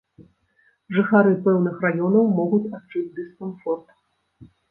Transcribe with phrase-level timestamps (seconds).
[0.95, 3.87] Жыхары пэўных раёнаў могуць адчуць дыскамфорт.